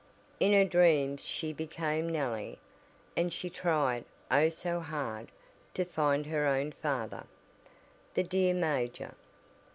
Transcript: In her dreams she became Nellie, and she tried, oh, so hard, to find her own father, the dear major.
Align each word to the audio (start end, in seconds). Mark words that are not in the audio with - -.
In 0.39 0.51
her 0.53 0.65
dreams 0.65 1.27
she 1.27 1.53
became 1.53 2.09
Nellie, 2.09 2.57
and 3.15 3.31
she 3.31 3.51
tried, 3.51 4.03
oh, 4.31 4.49
so 4.49 4.79
hard, 4.79 5.27
to 5.75 5.85
find 5.85 6.25
her 6.25 6.47
own 6.47 6.71
father, 6.71 7.27
the 8.15 8.23
dear 8.23 8.55
major. 8.55 9.13